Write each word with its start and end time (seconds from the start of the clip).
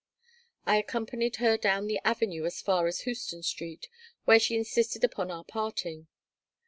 I 0.65 0.77
accompanied 0.77 1.35
her 1.35 1.57
down 1.57 1.85
the 1.85 1.99
avenue 2.03 2.45
as 2.45 2.59
far 2.59 2.87
as 2.87 3.01
Houston 3.01 3.43
Street, 3.43 3.87
where 4.25 4.39
she 4.39 4.55
insisted 4.55 5.03
upon 5.03 5.29
our 5.29 5.43
parting. 5.43 6.07